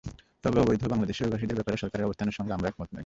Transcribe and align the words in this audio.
তবে 0.43 0.57
অবৈধ 0.63 0.83
বাংলাদেশি 0.91 1.21
অভিবাসীদের 1.21 1.57
ব্যাপারে 1.57 1.81
সরকারের 1.81 2.07
অবস্থানের 2.07 2.37
সঙ্গে 2.37 2.55
আমরা 2.55 2.69
একমত 2.69 2.89
নই। 2.91 2.99